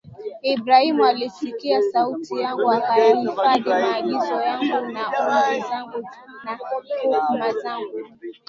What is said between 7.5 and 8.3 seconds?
zangu na